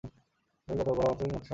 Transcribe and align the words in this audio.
এভাবে 0.67 0.89
বলা 0.89 1.09
মাত্রই 1.09 1.27
করা 1.27 1.37
সম্ভব 1.37 1.43
না। 1.43 1.49